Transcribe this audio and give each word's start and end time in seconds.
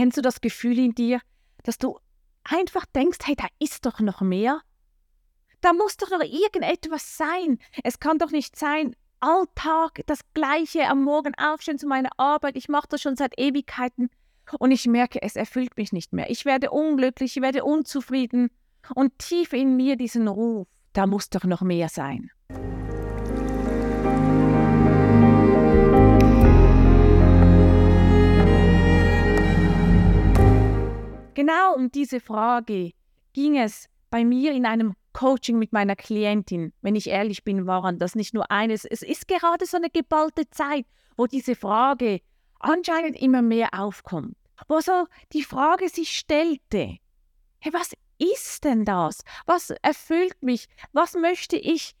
Kennst 0.00 0.16
du 0.16 0.22
das 0.22 0.40
Gefühl 0.40 0.78
in 0.78 0.94
dir, 0.94 1.20
dass 1.62 1.76
du 1.76 1.98
einfach 2.42 2.86
denkst, 2.86 3.18
hey, 3.24 3.36
da 3.36 3.44
ist 3.58 3.84
doch 3.84 4.00
noch 4.00 4.22
mehr? 4.22 4.62
Da 5.60 5.74
muss 5.74 5.98
doch 5.98 6.08
noch 6.08 6.22
irgendetwas 6.22 7.18
sein. 7.18 7.58
Es 7.84 8.00
kann 8.00 8.16
doch 8.16 8.30
nicht 8.30 8.56
sein, 8.56 8.96
Alltag 9.20 10.00
das 10.06 10.20
Gleiche 10.32 10.88
am 10.88 11.04
Morgen 11.04 11.34
aufstehen 11.34 11.78
zu 11.78 11.86
meiner 11.86 12.08
Arbeit. 12.16 12.56
Ich 12.56 12.70
mache 12.70 12.88
das 12.88 13.02
schon 13.02 13.14
seit 13.14 13.38
Ewigkeiten 13.38 14.08
und 14.58 14.70
ich 14.70 14.86
merke, 14.86 15.20
es 15.20 15.36
erfüllt 15.36 15.76
mich 15.76 15.92
nicht 15.92 16.14
mehr. 16.14 16.30
Ich 16.30 16.46
werde 16.46 16.70
unglücklich, 16.70 17.36
ich 17.36 17.42
werde 17.42 17.62
unzufrieden 17.62 18.48
und 18.94 19.18
tief 19.18 19.52
in 19.52 19.76
mir 19.76 19.96
diesen 19.96 20.28
Ruf, 20.28 20.66
da 20.94 21.06
muss 21.06 21.28
doch 21.28 21.44
noch 21.44 21.60
mehr 21.60 21.90
sein. 21.90 22.30
Genau 31.40 31.74
um 31.74 31.90
diese 31.90 32.20
Frage 32.20 32.92
ging 33.32 33.56
es 33.56 33.88
bei 34.10 34.26
mir 34.26 34.52
in 34.52 34.66
einem 34.66 34.92
Coaching 35.14 35.58
mit 35.58 35.72
meiner 35.72 35.96
Klientin. 35.96 36.74
Wenn 36.82 36.96
ich 36.96 37.06
ehrlich 37.06 37.44
bin, 37.44 37.66
waren 37.66 37.98
das 37.98 38.14
nicht 38.14 38.34
nur 38.34 38.50
eines. 38.50 38.84
Es 38.84 39.00
ist 39.00 39.26
gerade 39.26 39.64
so 39.64 39.78
eine 39.78 39.88
geballte 39.88 40.50
Zeit, 40.50 40.84
wo 41.16 41.26
diese 41.26 41.54
Frage 41.54 42.20
anscheinend 42.58 43.18
immer 43.18 43.40
mehr 43.40 43.70
aufkommt. 43.72 44.36
Wo 44.68 44.80
so 44.80 45.06
die 45.32 45.42
Frage 45.42 45.88
sich 45.88 46.14
stellte, 46.14 46.98
hey, 47.60 47.72
was 47.72 47.94
ist 48.18 48.64
denn 48.64 48.84
das? 48.84 49.24
Was 49.46 49.70
erfüllt 49.80 50.42
mich? 50.42 50.68
Was 50.92 51.14
möchte 51.14 51.56
ich 51.56 51.94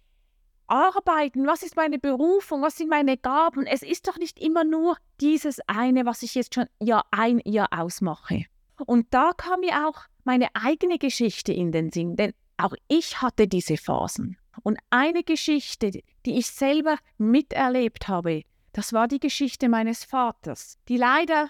arbeiten? 0.66 1.46
Was 1.46 1.62
ist 1.62 1.76
meine 1.76 1.98
Berufung? 1.98 2.60
Was 2.60 2.76
sind 2.76 2.90
meine 2.90 3.16
Gaben? 3.16 3.66
Es 3.66 3.80
ist 3.80 4.06
doch 4.06 4.18
nicht 4.18 4.38
immer 4.38 4.64
nur 4.64 4.98
dieses 5.18 5.60
eine, 5.66 6.04
was 6.04 6.22
ich 6.22 6.34
jetzt 6.34 6.54
schon 6.54 6.66
Jahr 6.78 7.06
ein 7.10 7.40
Jahr 7.46 7.68
ausmache. 7.70 8.44
Und 8.86 9.06
da 9.10 9.32
kam 9.36 9.60
mir 9.60 9.88
auch 9.88 10.02
meine 10.24 10.48
eigene 10.54 10.98
Geschichte 10.98 11.52
in 11.52 11.72
den 11.72 11.90
Sinn, 11.90 12.16
denn 12.16 12.32
auch 12.56 12.74
ich 12.88 13.20
hatte 13.22 13.48
diese 13.48 13.76
Phasen. 13.76 14.36
Und 14.62 14.78
eine 14.90 15.22
Geschichte, 15.22 15.90
die 16.26 16.38
ich 16.38 16.46
selber 16.46 16.96
miterlebt 17.18 18.08
habe, 18.08 18.42
das 18.72 18.92
war 18.92 19.08
die 19.08 19.18
Geschichte 19.18 19.68
meines 19.68 20.04
Vaters, 20.04 20.78
die 20.88 20.96
leider 20.96 21.48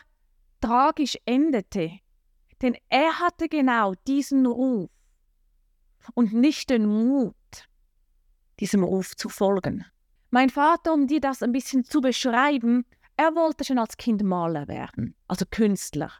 tragisch 0.61 1.19
endete. 1.25 1.99
Denn 2.63 2.77
er 2.89 3.19
hatte 3.19 3.49
genau 3.49 3.95
diesen 4.07 4.47
Ruf 4.47 4.91
und 6.15 6.33
nicht 6.33 6.71
den 6.71 6.87
Mut, 6.87 7.35
diesem 8.61 8.85
Ruf 8.85 9.17
zu 9.17 9.29
folgen. 9.29 9.85
Mein 10.31 10.51
Vater, 10.51 10.93
um 10.93 11.07
dir 11.07 11.21
das 11.21 11.43
ein 11.43 11.53
bisschen 11.53 11.85
zu 11.85 12.01
beschreiben, 12.01 12.85
er 13.17 13.35
wollte 13.35 13.65
schon 13.65 13.79
als 13.79 13.97
Kind 13.97 14.23
Maler 14.23 14.69
werden, 14.69 15.15
also 15.27 15.45
Künstler. 15.51 16.13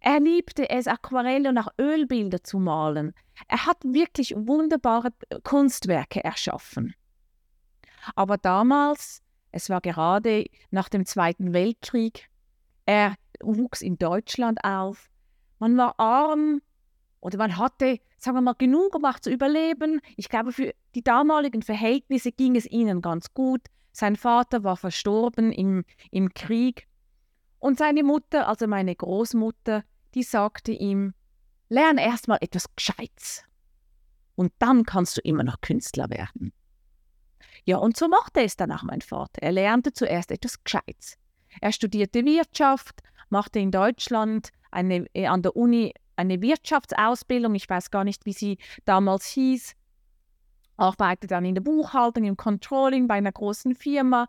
Er 0.00 0.20
liebte 0.20 0.68
es, 0.68 0.86
Aquarelle 0.86 1.48
und 1.48 1.58
auch 1.58 1.68
Ölbilder 1.78 2.42
zu 2.42 2.58
malen. 2.58 3.12
Er 3.48 3.66
hat 3.66 3.78
wirklich 3.84 4.34
wunderbare 4.36 5.10
Kunstwerke 5.44 6.24
erschaffen. 6.24 6.94
Aber 8.14 8.38
damals, 8.38 9.22
es 9.52 9.70
war 9.70 9.80
gerade 9.80 10.46
nach 10.70 10.88
dem 10.88 11.06
Zweiten 11.06 11.52
Weltkrieg, 11.52 12.28
er 12.84 13.14
wuchs 13.42 13.82
in 13.82 13.98
Deutschland 13.98 14.62
auf, 14.64 15.10
man 15.58 15.76
war 15.76 15.98
arm 15.98 16.60
oder 17.20 17.38
man 17.38 17.56
hatte, 17.56 17.98
sagen 18.18 18.36
wir 18.36 18.42
mal, 18.42 18.54
genug 18.54 18.92
gemacht 18.92 19.24
zu 19.24 19.30
überleben. 19.30 20.00
Ich 20.16 20.28
glaube, 20.28 20.52
für 20.52 20.74
die 20.94 21.02
damaligen 21.02 21.62
Verhältnisse 21.62 22.32
ging 22.32 22.56
es 22.56 22.66
ihnen 22.66 23.02
ganz 23.02 23.32
gut. 23.34 23.62
Sein 23.92 24.16
Vater 24.16 24.62
war 24.62 24.76
verstorben 24.76 25.52
im, 25.52 25.84
im 26.10 26.32
Krieg 26.34 26.86
und 27.66 27.78
seine 27.78 28.04
Mutter, 28.04 28.46
also 28.46 28.68
meine 28.68 28.94
Großmutter, 28.94 29.82
die 30.14 30.22
sagte 30.22 30.70
ihm, 30.70 31.14
lern 31.68 31.98
erstmal 31.98 32.38
etwas 32.40 32.66
Gescheites. 32.76 33.42
Und 34.36 34.52
dann 34.60 34.84
kannst 34.84 35.16
du 35.16 35.20
immer 35.22 35.42
noch 35.42 35.60
Künstler 35.60 36.08
werden. 36.08 36.52
Ja, 37.64 37.78
und 37.78 37.96
so 37.96 38.06
machte 38.06 38.42
es 38.42 38.56
dann 38.56 38.70
auch 38.70 38.84
mein 38.84 39.00
Vater. 39.00 39.42
Er 39.42 39.50
lernte 39.50 39.92
zuerst 39.92 40.30
etwas 40.30 40.62
Gescheites. 40.62 41.18
Er 41.60 41.72
studierte 41.72 42.24
Wirtschaft, 42.24 43.02
machte 43.30 43.58
in 43.58 43.72
Deutschland 43.72 44.50
eine, 44.70 45.06
äh, 45.12 45.26
an 45.26 45.42
der 45.42 45.56
Uni 45.56 45.92
eine 46.14 46.40
Wirtschaftsausbildung, 46.40 47.56
ich 47.56 47.68
weiß 47.68 47.90
gar 47.90 48.04
nicht, 48.04 48.26
wie 48.26 48.32
sie 48.32 48.58
damals 48.84 49.26
hieß, 49.26 49.74
arbeitete 50.76 51.26
dann 51.26 51.44
in 51.44 51.56
der 51.56 51.62
Buchhaltung, 51.62 52.26
im 52.26 52.36
Controlling 52.36 53.08
bei 53.08 53.14
einer 53.14 53.32
großen 53.32 53.74
Firma, 53.74 54.28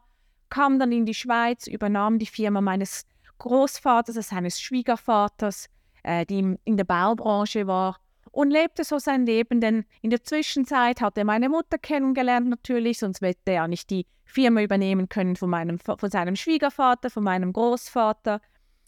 kam 0.49 0.79
dann 0.79 0.91
in 0.91 1.05
die 1.05 1.13
Schweiz, 1.13 1.67
übernahm 1.67 2.17
die 2.17 2.25
Firma 2.25 2.61
meines 2.61 3.05
Großvaters, 3.37 4.15
seines 4.27 4.59
Schwiegervaters, 4.59 5.69
äh, 6.03 6.25
die 6.25 6.57
in 6.63 6.77
der 6.77 6.83
Baubranche 6.83 7.67
war 7.67 7.97
und 8.31 8.51
lebte 8.51 8.83
so 8.83 8.99
sein 8.99 9.25
Leben, 9.25 9.61
denn 9.61 9.85
in 10.01 10.09
der 10.09 10.23
Zwischenzeit 10.23 11.01
hat 11.01 11.17
er 11.17 11.25
meine 11.25 11.49
Mutter 11.49 11.77
kennengelernt 11.77 12.47
natürlich, 12.49 12.99
sonst 12.99 13.21
hätte 13.21 13.51
er 13.51 13.67
nicht 13.67 13.89
die 13.89 14.05
Firma 14.25 14.61
übernehmen 14.61 15.09
können 15.09 15.35
von, 15.35 15.49
meinem, 15.49 15.79
von 15.79 16.09
seinem 16.09 16.35
Schwiegervater, 16.35 17.09
von 17.09 17.23
meinem 17.23 17.53
Großvater. 17.53 18.41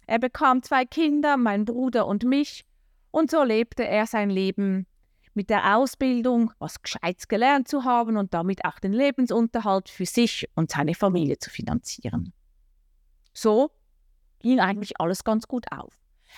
Er 0.05 0.19
bekam 0.19 0.61
zwei 0.63 0.85
Kinder, 0.85 1.37
mein 1.37 1.65
Bruder 1.65 2.05
und 2.05 2.23
mich, 2.23 2.65
und 3.11 3.31
so 3.31 3.43
lebte 3.43 3.87
er 3.87 4.05
sein 4.05 4.29
Leben 4.29 4.85
mit 5.33 5.49
der 5.49 5.77
Ausbildung, 5.77 6.51
was 6.59 6.81
Gescheites 6.81 7.27
gelernt 7.27 7.67
zu 7.67 7.85
haben 7.85 8.17
und 8.17 8.33
damit 8.33 8.65
auch 8.65 8.79
den 8.79 8.93
Lebensunterhalt 8.93 9.89
für 9.89 10.05
sich 10.05 10.47
und 10.55 10.71
seine 10.71 10.93
Familie 10.93 11.39
zu 11.39 11.49
finanzieren. 11.49 12.33
So 13.33 13.71
ging 14.39 14.59
eigentlich 14.59 14.99
alles 14.99 15.23
ganz 15.23 15.47
gut 15.47 15.65
auf. 15.71 15.93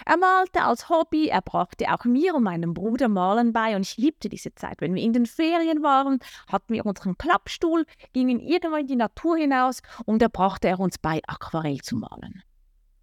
Er 0.05 0.17
malte 0.17 0.63
als 0.63 0.89
Hobby, 0.89 1.27
er 1.27 1.41
brachte 1.41 1.93
auch 1.93 2.05
mir 2.05 2.35
und 2.35 2.43
meinem 2.43 2.73
Bruder 2.73 3.07
Malen 3.07 3.53
bei 3.53 3.75
und 3.75 3.81
ich 3.81 3.97
liebte 3.97 4.29
diese 4.29 4.53
Zeit. 4.55 4.81
Wenn 4.81 4.95
wir 4.95 5.03
in 5.03 5.13
den 5.13 5.25
Ferien 5.25 5.83
waren, 5.83 6.19
hatten 6.47 6.73
wir 6.73 6.85
unseren 6.85 7.17
Klappstuhl, 7.17 7.85
gingen 8.13 8.39
irgendwann 8.39 8.81
in 8.81 8.87
die 8.87 8.95
Natur 8.95 9.37
hinaus 9.37 9.81
und 10.05 10.21
da 10.21 10.27
brachte 10.27 10.69
er 10.69 10.79
uns 10.79 10.97
bei, 10.97 11.21
Aquarell 11.27 11.81
zu 11.81 11.97
malen. 11.97 12.41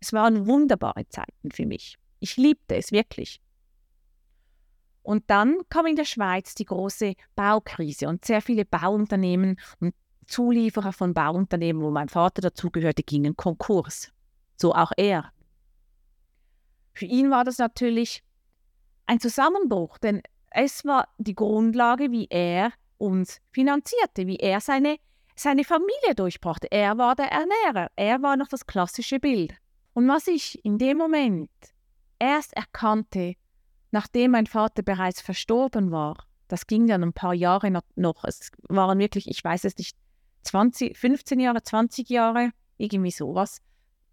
Es 0.01 0.13
waren 0.13 0.47
wunderbare 0.47 1.09
Zeiten 1.09 1.51
für 1.51 1.67
mich. 1.67 1.99
Ich 2.21 2.37
liebte 2.37 2.77
es 2.77 2.91
wirklich. 2.91 3.41
Und 5.03 5.25
dann 5.29 5.59
kam 5.69 5.87
in 5.87 5.97
der 5.97 6.05
Schweiz 6.05 6.55
die 6.55 6.67
große 6.67 7.15
Baukrise 7.35 8.09
und 8.09 8.25
sehr 8.25 8.43
viele 8.43 8.65
Bauunternehmen 8.65 9.59
und 9.81 9.95
Zulieferer 10.27 10.93
von 10.93 11.15
Bauunternehmen, 11.15 11.81
wo 11.83 11.91
mein 11.91 12.11
Vater 12.11 12.43
dazugehörte, 12.43 13.03
gingen 13.03 13.35
Konkurs 13.35 14.13
so 14.61 14.75
auch 14.75 14.93
er. 14.97 15.33
Für 16.93 17.07
ihn 17.07 17.31
war 17.31 17.45
das 17.45 17.59
natürlich 17.59 18.23
ein 19.07 19.21
Zusammenbruch, 19.21 19.99
denn 19.99 20.23
es 20.51 20.85
war 20.85 21.09
die 21.19 21.35
Grundlage, 21.35 22.11
wie 22.11 22.27
er 22.29 22.73
uns 22.99 23.41
finanzierte, 23.53 24.27
wie 24.27 24.37
er 24.37 24.61
seine, 24.61 24.97
seine 25.37 25.65
Familie 25.65 26.15
durchbrachte. 26.17 26.71
Er 26.71 26.99
war 26.99 27.15
der 27.15 27.31
Ernährer, 27.31 27.91
er 27.97 28.23
war 28.23 28.37
noch 28.37 28.49
das 28.49 28.67
klassische 28.67 29.21
Bild. 29.21 29.55
Und 29.95 30.09
was 30.09 30.27
ich 30.27 30.65
in 30.65 30.79
dem 30.79 30.99
Moment 30.99 31.51
erst 32.19 32.53
erkannte, 32.55 33.35
nachdem 33.91 34.33
mein 34.33 34.47
Vater 34.47 34.83
bereits 34.83 35.21
verstorben 35.21 35.91
war, 35.91 36.25
das 36.49 36.67
ging 36.67 36.87
dann 36.87 37.03
ein 37.03 37.13
paar 37.13 37.35
Jahre 37.35 37.71
noch, 37.95 38.25
es 38.25 38.51
waren 38.69 38.99
wirklich, 38.99 39.29
ich 39.29 39.43
weiß 39.45 39.65
es 39.65 39.77
nicht, 39.77 39.97
20, 40.43 40.97
15 40.97 41.41
Jahre, 41.41 41.63
20 41.63 42.09
Jahre, 42.09 42.51
irgendwie 42.79 43.11
sowas, 43.11 43.61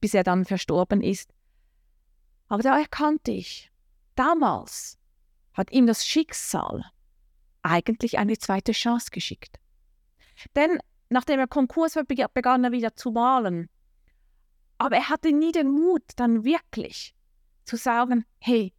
bis 0.05 0.13
er 0.13 0.23
dann 0.23 0.45
verstorben 0.45 1.01
ist. 1.01 1.33
Aber 2.47 2.61
da 2.61 2.77
erkannte 2.77 3.31
ich, 3.31 3.71
damals 4.13 4.99
hat 5.53 5.71
ihm 5.71 5.87
das 5.87 6.05
Schicksal 6.05 6.83
eigentlich 7.63 8.19
eine 8.19 8.37
zweite 8.37 8.71
Chance 8.71 9.07
geschickt. 9.09 9.59
Denn 10.55 10.77
nachdem 11.09 11.39
er 11.39 11.47
Konkurs 11.47 11.95
war, 11.95 12.03
begann 12.03 12.63
er 12.63 12.71
wieder 12.71 12.95
zu 12.95 13.09
malen. 13.09 13.67
Aber 14.77 14.95
er 14.95 15.09
hatte 15.09 15.31
nie 15.31 15.51
den 15.51 15.71
Mut, 15.71 16.03
dann 16.17 16.43
wirklich 16.43 17.15
zu 17.63 17.75
sagen, 17.75 18.25
hey, 18.37 18.75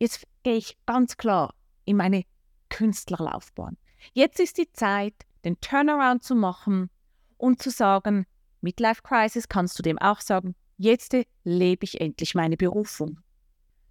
jetzt 0.00 0.26
gehe 0.42 0.56
ich 0.56 0.76
ganz 0.86 1.16
klar 1.16 1.54
in 1.84 1.98
meine 1.98 2.24
Künstlerlaufbahn. 2.68 3.76
Jetzt 4.12 4.40
ist 4.40 4.58
die 4.58 4.72
Zeit, 4.72 5.14
den 5.44 5.60
Turnaround 5.60 6.24
zu 6.24 6.34
machen 6.34 6.90
und 7.36 7.62
zu 7.62 7.70
sagen, 7.70 8.26
Midlife 8.60 9.02
Crisis 9.02 9.48
kannst 9.48 9.78
du 9.78 9.84
dem 9.84 9.98
auch 9.98 10.20
sagen, 10.20 10.56
jetzt 10.76 11.16
lebe 11.44 11.84
ich 11.84 12.00
endlich 12.00 12.34
meine 12.34 12.56
Berufung. 12.56 13.20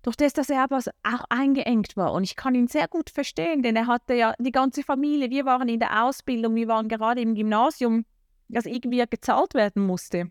Durch 0.01 0.17
das, 0.17 0.33
dass 0.33 0.49
er 0.49 0.63
aber 0.63 0.79
auch 0.79 1.23
eingeengt 1.29 1.95
war. 1.95 2.11
Und 2.11 2.23
ich 2.23 2.35
kann 2.35 2.55
ihn 2.55 2.67
sehr 2.67 2.89
gut 2.89 3.09
verstehen, 3.09 3.63
denn 3.63 3.77
er 3.77 3.87
hatte 3.87 4.13
ja 4.13 4.33
die 4.37 4.51
ganze 4.51 4.83
Familie, 4.83 5.29
wir 5.29 5.45
waren 5.45 5.69
in 5.69 5.79
der 5.79 6.03
Ausbildung, 6.03 6.55
wir 6.55 6.67
waren 6.67 6.89
gerade 6.89 7.21
im 7.21 7.35
Gymnasium, 7.35 8.05
das 8.49 8.65
irgendwie 8.65 9.03
gezahlt 9.09 9.53
werden 9.53 9.85
musste. 9.85 10.29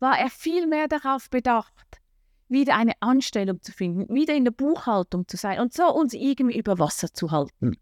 War 0.00 0.18
er 0.18 0.30
viel 0.30 0.66
mehr 0.66 0.88
darauf 0.88 1.28
bedacht, 1.28 2.00
wieder 2.48 2.74
eine 2.76 2.94
Anstellung 3.00 3.60
zu 3.60 3.72
finden, 3.72 4.14
wieder 4.14 4.34
in 4.34 4.44
der 4.44 4.52
Buchhaltung 4.52 5.28
zu 5.28 5.36
sein 5.36 5.60
und 5.60 5.74
so 5.74 5.84
uns 5.92 6.14
irgendwie 6.14 6.58
über 6.58 6.78
Wasser 6.78 7.12
zu 7.12 7.30
halten. 7.30 7.76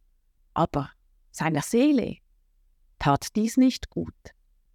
Aber 0.53 0.91
seiner 1.31 1.63
Seele 1.63 2.17
tat 2.99 3.37
dies 3.37 3.57
nicht 3.57 3.91
gut. 3.91 4.15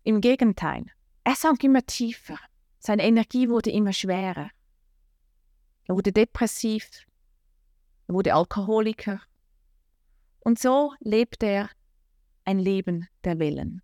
Im 0.03 0.21
Gegenteil, 0.21 0.85
er 1.23 1.35
sank 1.35 1.63
immer 1.63 1.85
tiefer. 1.85 2.37
Seine 2.83 3.03
Energie 3.03 3.47
wurde 3.47 3.69
immer 3.69 3.93
schwerer. 3.93 4.49
Er 5.85 5.95
wurde 5.95 6.11
depressiv, 6.11 6.89
er 8.07 8.15
wurde 8.15 8.33
Alkoholiker. 8.33 9.21
Und 10.39 10.57
so 10.57 10.91
lebte 10.99 11.45
er 11.45 11.69
ein 12.43 12.57
Leben 12.57 13.07
der 13.23 13.37
Wellen, 13.37 13.83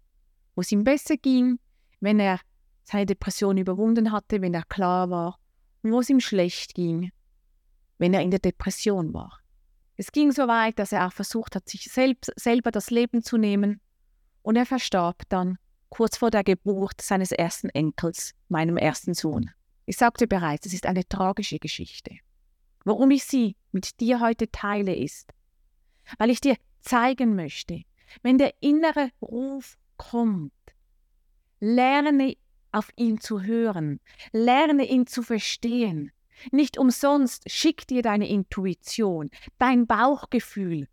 wo 0.56 0.62
es 0.62 0.72
ihm 0.72 0.84
besser 0.84 1.16
ging, 1.16 1.60
wenn 2.00 2.20
er 2.20 2.40
seine 2.84 3.06
Depression 3.06 3.58
überwunden 3.58 4.12
hatte, 4.12 4.42
wenn 4.42 4.56
er 4.56 4.64
klar 4.64 5.12
war, 5.12 5.40
und 5.84 5.92
wo 5.92 6.00
es 6.00 6.10
ihm 6.10 6.20
schlecht 6.20 6.74
ging, 6.74 7.12
wenn 8.00 8.16
er 8.16 8.24
in 8.24 8.32
der 8.32 8.40
Depression 8.40 9.14
war. 9.14 9.40
Es 9.96 10.12
ging 10.12 10.32
so 10.32 10.48
weit, 10.48 10.80
dass 10.80 10.92
er 10.92 11.06
auch 11.06 11.14
versucht 11.14 11.56
hat, 11.56 11.70
sich 11.70 11.84
selbst, 11.92 12.32
selber 12.36 12.72
das 12.72 12.90
Leben 12.90 13.22
zu 13.22 13.38
nehmen, 13.38 13.80
und 14.42 14.56
er 14.56 14.66
verstarb 14.66 15.22
dann 15.30 15.60
kurz 15.90 16.18
vor 16.18 16.32
der 16.32 16.44
Geburt 16.44 17.02
seines 17.02 17.32
ersten 17.32 17.70
Enkels, 17.70 18.34
meinem 18.50 18.78
ersten 18.78 19.14
Sohn. 19.14 19.52
Ich 19.86 19.98
sagte 19.98 20.28
bereits, 20.28 20.66
es 20.66 20.74
ist 20.74 20.86
eine 20.86 21.08
tragische 21.08 21.60
Geschichte. 21.60 22.12
Warum 22.84 23.12
ich 23.12 23.24
sie 23.24 23.56
mit 23.72 24.00
dir 24.00 24.20
heute 24.20 24.52
teile, 24.52 24.96
ist, 24.96 25.34
weil 26.18 26.30
ich 26.30 26.42
dir 26.42 26.56
zeigen 26.82 27.36
möchte, 27.36 27.84
wenn 28.22 28.38
der 28.38 28.54
innere 28.62 29.10
Ruf 29.22 29.78
kommt, 29.98 30.54
lerne 31.60 32.36
auf 32.72 32.92
ihn 32.96 33.20
zu 33.20 33.42
hören, 33.42 34.00
lerne 34.32 34.86
ihn 34.86 35.08
zu 35.08 35.24
verstehen. 35.24 36.12
Nicht 36.52 36.78
umsonst 36.78 37.50
schick 37.50 37.88
dir 37.88 38.04
deine 38.04 38.30
Intuition, 38.30 39.32
dein 39.58 39.88
Bauchgefühl, 39.88 40.88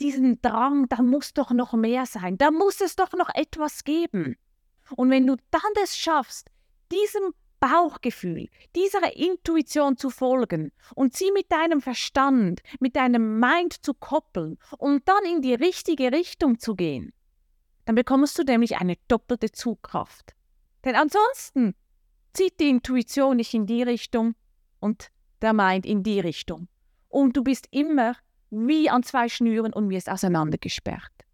diesen 0.00 0.40
Drang, 0.42 0.88
da 0.88 1.02
muss 1.02 1.34
doch 1.34 1.50
noch 1.50 1.72
mehr 1.72 2.06
sein, 2.06 2.38
da 2.38 2.50
muss 2.50 2.80
es 2.80 2.96
doch 2.96 3.12
noch 3.12 3.30
etwas 3.34 3.84
geben. 3.84 4.36
Und 4.96 5.10
wenn 5.10 5.26
du 5.26 5.36
dann 5.50 5.72
es 5.82 5.96
schaffst, 5.96 6.50
diesem 6.92 7.32
Bauchgefühl, 7.58 8.48
dieser 8.74 9.16
Intuition 9.16 9.96
zu 9.96 10.10
folgen 10.10 10.72
und 10.94 11.16
sie 11.16 11.30
mit 11.32 11.50
deinem 11.50 11.80
Verstand, 11.80 12.62
mit 12.80 12.96
deinem 12.96 13.40
Mind 13.40 13.84
zu 13.84 13.94
koppeln 13.94 14.58
und 14.78 15.08
dann 15.08 15.24
in 15.24 15.42
die 15.42 15.54
richtige 15.54 16.12
Richtung 16.12 16.58
zu 16.58 16.74
gehen, 16.74 17.12
dann 17.84 17.94
bekommst 17.94 18.38
du 18.38 18.42
nämlich 18.42 18.76
eine 18.76 18.96
doppelte 19.08 19.50
Zugkraft. 19.52 20.34
Denn 20.84 20.94
ansonsten 20.94 21.74
zieht 22.32 22.60
die 22.60 22.68
Intuition 22.68 23.36
nicht 23.36 23.54
in 23.54 23.66
die 23.66 23.82
Richtung 23.82 24.34
und 24.78 25.10
der 25.40 25.52
Mind 25.52 25.86
in 25.86 26.02
die 26.02 26.20
Richtung. 26.20 26.68
Und 27.08 27.36
du 27.36 27.42
bist 27.42 27.68
immer 27.70 28.16
wie 28.50 28.88
an 28.88 29.02
zwei 29.02 29.28
Schnüren 29.28 29.72
und 29.72 29.90
wirst 29.90 30.08
auseinandergesperrt, 30.08 31.24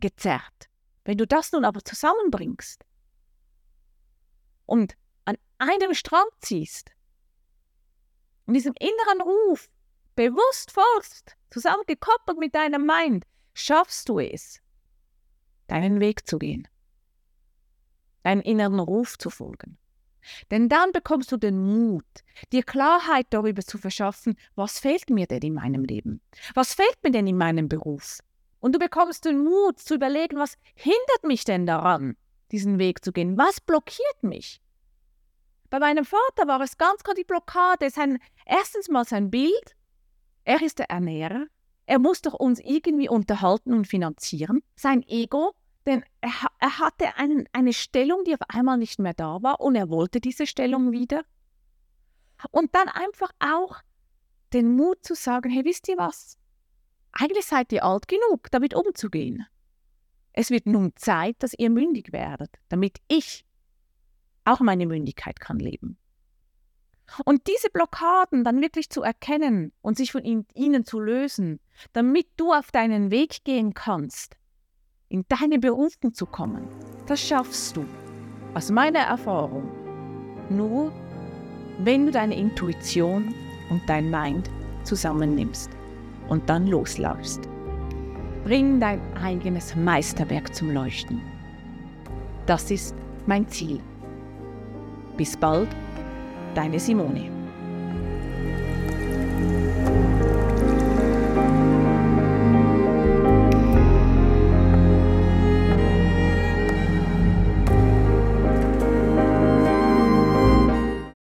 gezerrt. 0.00 0.68
Wenn 1.04 1.18
du 1.18 1.26
das 1.26 1.52
nun 1.52 1.64
aber 1.64 1.84
zusammenbringst 1.84 2.84
und 4.66 4.96
an 5.24 5.36
einem 5.58 5.94
Strang 5.94 6.26
ziehst 6.40 6.90
und 8.46 8.54
diesem 8.54 8.74
inneren 8.78 9.22
Ruf 9.22 9.68
bewusst 10.16 10.72
folgst, 10.72 11.36
zusammengekoppelt 11.50 12.38
mit 12.38 12.54
deinem 12.54 12.86
Mind, 12.86 13.24
schaffst 13.54 14.08
du 14.08 14.18
es, 14.18 14.60
deinen 15.68 16.00
Weg 16.00 16.26
zu 16.26 16.38
gehen, 16.38 16.66
deinen 18.22 18.42
inneren 18.42 18.80
Ruf 18.80 19.16
zu 19.18 19.30
folgen. 19.30 19.78
Denn 20.50 20.68
dann 20.68 20.92
bekommst 20.92 21.30
du 21.32 21.36
den 21.36 21.58
Mut, 21.58 22.04
dir 22.52 22.62
Klarheit 22.62 23.26
darüber 23.30 23.62
zu 23.62 23.78
verschaffen, 23.78 24.36
was 24.54 24.78
fehlt 24.78 25.10
mir 25.10 25.26
denn 25.26 25.42
in 25.42 25.54
meinem 25.54 25.84
Leben? 25.84 26.20
Was 26.54 26.74
fehlt 26.74 26.98
mir 27.02 27.10
denn 27.10 27.26
in 27.26 27.36
meinem 27.36 27.68
Beruf? 27.68 28.18
Und 28.60 28.74
du 28.74 28.78
bekommst 28.78 29.24
den 29.24 29.42
Mut 29.44 29.78
zu 29.78 29.94
überlegen, 29.94 30.38
was 30.38 30.56
hindert 30.74 31.24
mich 31.24 31.44
denn 31.44 31.66
daran, 31.66 32.16
diesen 32.52 32.78
Weg 32.78 33.04
zu 33.04 33.12
gehen? 33.12 33.36
Was 33.36 33.60
blockiert 33.60 34.22
mich? 34.22 34.60
Bei 35.70 35.78
meinem 35.78 36.04
Vater 36.04 36.46
war 36.46 36.60
es 36.60 36.78
ganz 36.78 37.02
klar 37.02 37.14
die 37.14 37.24
Blockade. 37.24 37.90
Sein, 37.90 38.18
erstens 38.44 38.88
mal 38.88 39.04
sein 39.04 39.30
Bild. 39.30 39.76
Er 40.44 40.62
ist 40.62 40.78
der 40.78 40.90
Ernährer. 40.90 41.46
Er 41.86 41.98
muss 41.98 42.22
doch 42.22 42.34
uns 42.34 42.60
irgendwie 42.60 43.08
unterhalten 43.08 43.72
und 43.72 43.86
finanzieren. 43.86 44.62
Sein 44.74 45.02
Ego 45.06 45.54
denn 45.86 46.04
er, 46.20 46.32
er 46.58 46.78
hatte 46.78 47.16
einen, 47.16 47.48
eine 47.52 47.72
Stellung, 47.72 48.24
die 48.24 48.34
auf 48.34 48.40
einmal 48.48 48.76
nicht 48.76 48.98
mehr 48.98 49.14
da 49.14 49.42
war 49.42 49.60
und 49.60 49.76
er 49.76 49.88
wollte 49.88 50.20
diese 50.20 50.46
Stellung 50.46 50.92
wieder. 50.92 51.24
Und 52.50 52.74
dann 52.74 52.88
einfach 52.88 53.30
auch 53.38 53.80
den 54.52 54.74
Mut 54.76 55.04
zu 55.04 55.14
sagen, 55.14 55.50
hey, 55.50 55.64
wisst 55.64 55.88
ihr 55.88 55.96
was? 55.96 56.38
Eigentlich 57.12 57.46
seid 57.46 57.72
ihr 57.72 57.84
alt 57.84 58.08
genug, 58.08 58.50
damit 58.50 58.74
umzugehen. 58.74 59.46
Es 60.32 60.50
wird 60.50 60.66
nun 60.66 60.92
Zeit, 60.96 61.36
dass 61.38 61.54
ihr 61.54 61.70
mündig 61.70 62.12
werdet, 62.12 62.50
damit 62.68 62.98
ich 63.08 63.46
auch 64.44 64.60
meine 64.60 64.86
Mündigkeit 64.86 65.40
kann 65.40 65.58
leben. 65.58 65.98
Und 67.24 67.46
diese 67.46 67.70
Blockaden 67.70 68.44
dann 68.44 68.60
wirklich 68.60 68.90
zu 68.90 69.02
erkennen 69.02 69.72
und 69.80 69.96
sich 69.96 70.12
von 70.12 70.22
ihnen 70.24 70.84
zu 70.84 71.00
lösen, 71.00 71.60
damit 71.92 72.28
du 72.36 72.52
auf 72.52 72.70
deinen 72.70 73.10
Weg 73.10 73.44
gehen 73.44 73.74
kannst, 73.74 74.36
in 75.08 75.24
deine 75.28 75.58
Berufung 75.58 76.12
zu 76.12 76.26
kommen, 76.26 76.66
das 77.06 77.20
schaffst 77.20 77.76
du, 77.76 77.84
aus 78.54 78.70
meiner 78.70 79.00
Erfahrung, 79.00 79.68
nur 80.50 80.92
wenn 81.78 82.06
du 82.06 82.12
deine 82.12 82.36
Intuition 82.36 83.34
und 83.70 83.82
dein 83.86 84.10
Mind 84.10 84.50
zusammennimmst 84.84 85.70
und 86.28 86.48
dann 86.48 86.66
losläufst. 86.66 87.48
Bring 88.44 88.80
dein 88.80 89.00
eigenes 89.16 89.74
Meisterwerk 89.74 90.54
zum 90.54 90.70
Leuchten. 90.70 91.20
Das 92.46 92.70
ist 92.70 92.94
mein 93.26 93.48
Ziel. 93.48 93.80
Bis 95.16 95.36
bald, 95.36 95.68
deine 96.54 96.78
Simone. 96.78 97.35